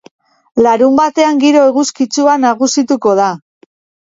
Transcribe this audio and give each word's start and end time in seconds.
Larunbatean 0.67 1.37
giro 1.43 1.61
eguzkitsua 1.73 2.39
nagusituko 2.47 3.15
da. 3.23 3.29